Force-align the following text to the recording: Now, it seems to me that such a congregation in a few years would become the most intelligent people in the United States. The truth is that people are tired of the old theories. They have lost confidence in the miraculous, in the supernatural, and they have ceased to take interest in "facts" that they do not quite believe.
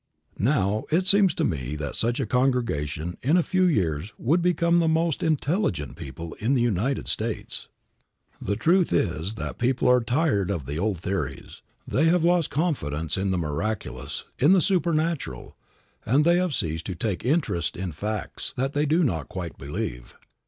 Now, 0.39 0.85
it 0.89 1.05
seems 1.05 1.35
to 1.35 1.43
me 1.43 1.75
that 1.75 1.93
such 1.95 2.19
a 2.19 2.25
congregation 2.25 3.17
in 3.21 3.37
a 3.37 3.43
few 3.43 3.65
years 3.65 4.11
would 4.17 4.41
become 4.41 4.77
the 4.79 4.87
most 4.87 5.21
intelligent 5.21 5.95
people 5.95 6.33
in 6.39 6.55
the 6.55 6.61
United 6.63 7.07
States. 7.07 7.67
The 8.41 8.55
truth 8.55 8.91
is 8.91 9.35
that 9.35 9.59
people 9.59 9.87
are 9.87 10.01
tired 10.01 10.49
of 10.49 10.65
the 10.65 10.79
old 10.79 10.97
theories. 10.97 11.61
They 11.87 12.05
have 12.05 12.23
lost 12.23 12.49
confidence 12.49 13.15
in 13.15 13.29
the 13.29 13.37
miraculous, 13.37 14.23
in 14.39 14.53
the 14.53 14.59
supernatural, 14.61 15.55
and 16.03 16.25
they 16.25 16.37
have 16.37 16.55
ceased 16.55 16.87
to 16.87 16.95
take 16.95 17.23
interest 17.23 17.77
in 17.77 17.91
"facts" 17.91 18.55
that 18.57 18.73
they 18.73 18.87
do 18.87 19.03
not 19.03 19.29
quite 19.29 19.55
believe. 19.59 20.15